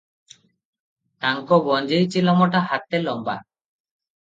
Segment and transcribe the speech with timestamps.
[1.25, 3.39] ତାଙ୍କ ଗଞ୍ଜେଇ ଚିଲମଟା ହାତେ ଲମ୍ବ।